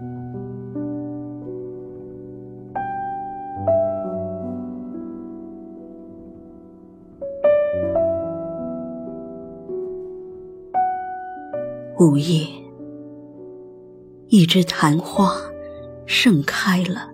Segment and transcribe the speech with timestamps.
[0.00, 0.04] 午
[12.16, 12.46] 夜，
[14.28, 15.32] 一枝昙花
[16.06, 17.10] 盛开了，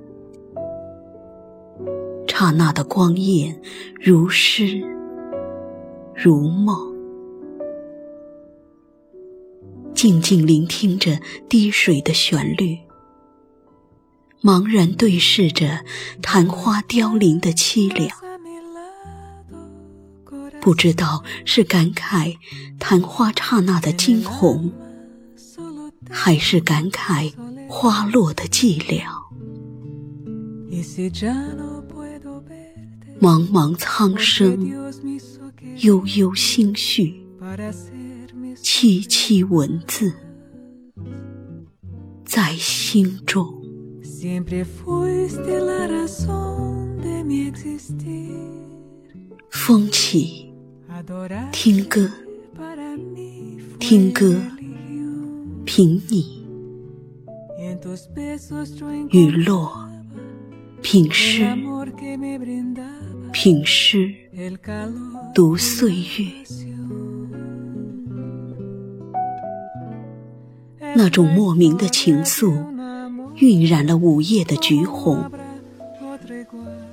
[2.26, 3.58] 刹那的光艳
[3.98, 4.82] 如诗
[6.14, 6.93] 如梦，
[10.04, 11.18] 静静聆听着
[11.48, 12.76] 滴水的旋律，
[14.42, 15.82] 茫然对视着
[16.20, 18.10] 昙花凋零的凄凉。
[20.60, 22.36] 不知道是感慨
[22.78, 24.70] 昙花刹那的惊鸿，
[26.10, 27.32] 还是感慨
[27.66, 29.04] 花落的寂寥。
[33.18, 34.70] 茫茫苍生，
[35.78, 37.24] 悠悠心绪，
[38.56, 40.12] 凄凄文字
[42.24, 43.46] 在心中。
[49.50, 50.44] 风起。
[51.52, 52.10] 听歌，
[53.78, 54.40] 听歌，
[55.64, 56.44] 品你；
[59.10, 59.88] 雨落，
[60.80, 61.44] 品诗，
[63.32, 64.14] 品诗，
[65.34, 66.32] 读岁月。
[70.96, 72.64] 那种莫名的情愫，
[73.36, 75.30] 晕染了午夜的橘红；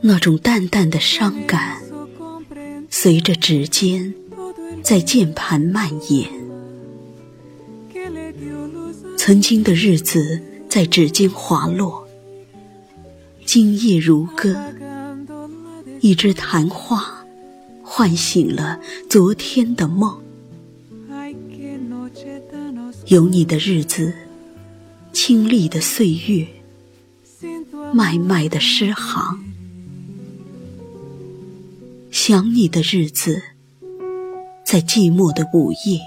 [0.02, 1.78] 那种淡淡的伤感。
[2.90, 4.14] 随着指尖
[4.84, 6.30] 在键盘蔓延，
[9.18, 12.06] 曾经的日子在指尖滑落，
[13.46, 14.56] 今夜如歌，
[16.02, 17.24] 一支昙花
[17.82, 18.80] 唤醒了
[19.10, 20.20] 昨天的梦。
[23.08, 24.14] 有你的日子，
[25.12, 26.48] 清丽的岁月，
[27.92, 29.44] 脉脉的诗行。
[32.12, 33.42] 想你的日子，
[34.64, 36.00] 在寂寞的午夜，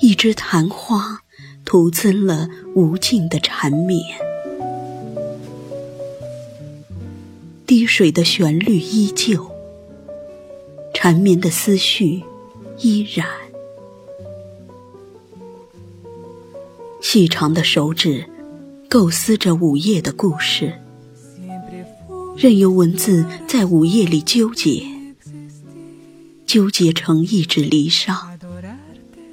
[0.00, 1.22] 一枝昙花，
[1.64, 4.00] 徒增了无尽的缠绵。
[7.66, 9.50] 滴水的旋律依旧，
[10.94, 12.22] 缠绵的思绪
[12.78, 13.45] 依然。
[17.16, 18.26] 细长的手指，
[18.90, 20.74] 构思着午夜的故事。
[22.36, 24.82] 任由文字在午夜里纠结，
[26.44, 28.14] 纠结成一纸离殇，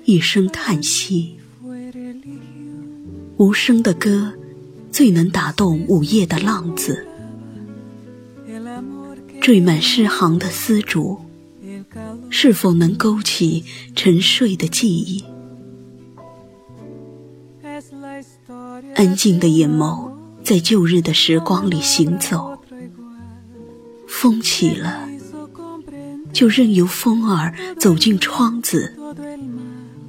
[0.05, 1.35] 一声叹息。
[3.35, 4.31] 无声的歌，
[4.89, 7.05] 最能打动午夜的浪子。
[9.41, 11.19] 缀满诗行的丝竹，
[12.29, 15.21] 是否能勾起沉睡的记忆？
[18.95, 20.11] 安静的眼眸，
[20.43, 22.57] 在旧日的时光里行走。
[24.07, 25.09] 风起了，
[26.31, 28.95] 就任由风儿走进窗子，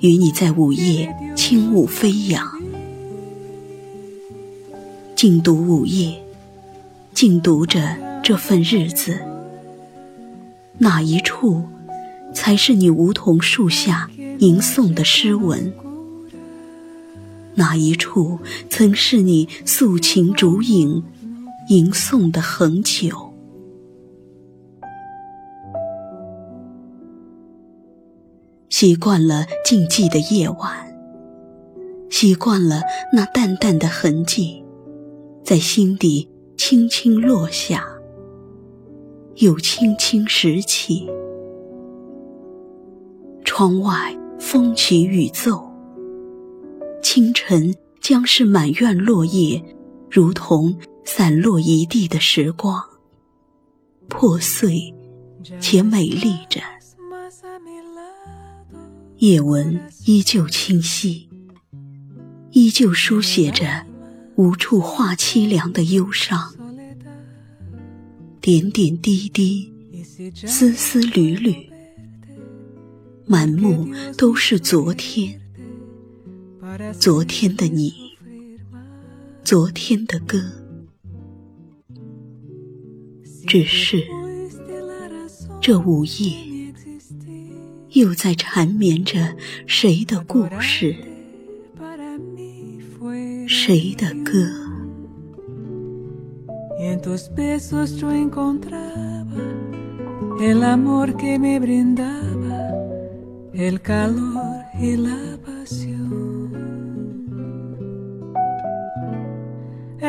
[0.01, 2.47] 与你在午夜轻舞飞扬。
[5.17, 6.23] 静读午夜，
[7.15, 9.19] 静读着这份日子。
[10.79, 11.65] 哪一处，
[12.35, 15.73] 才是你梧桐树下吟诵的诗文？
[17.57, 18.39] 哪一处，
[18.69, 21.03] 曾是你素琴竹影
[21.69, 23.33] 吟诵的恒久？
[28.69, 30.95] 习惯了静寂的夜晚，
[32.11, 32.83] 习惯了
[33.13, 34.65] 那淡淡的痕迹，
[35.45, 37.87] 在心底轻轻落下，
[39.37, 41.09] 又轻轻拾起。
[43.45, 45.64] 窗外风起雨骤，
[47.15, 49.65] 清晨将是满院落叶，
[50.11, 52.83] 如同散落一地的时光，
[54.09, 54.93] 破碎
[55.61, 56.61] 且美丽着。
[59.19, 61.29] 夜文依旧清晰，
[62.51, 63.87] 依旧书写着
[64.35, 66.53] 无处话凄凉的忧伤。
[68.41, 69.73] 点点滴滴，
[70.45, 71.71] 丝丝缕缕，
[73.25, 73.89] 满目
[74.19, 75.41] 都是昨天。
[76.99, 77.93] 昨天的你，
[79.45, 80.39] 昨天的歌，
[83.47, 84.03] 只是
[85.61, 86.55] 这午夜。
[87.91, 90.97] 又在缠绵着谁的故事，
[93.47, 94.49] 谁的歌？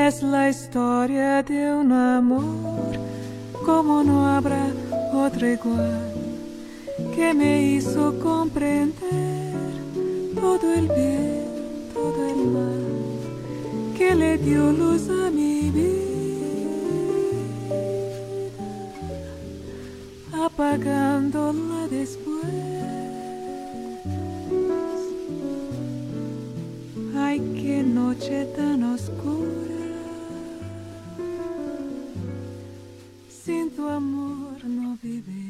[0.08, 2.96] Es la historia de un amor
[3.66, 4.68] como no habrá
[5.12, 6.14] otro igual
[7.16, 9.56] que me hizo comprender
[10.36, 11.46] todo el bien,
[11.92, 15.98] todo el mal que le dio luz a mi vida,
[20.46, 22.46] apagándola después.
[27.18, 29.75] Ay, qué noche tan oscura.
[33.46, 35.45] sin tu amor no vive.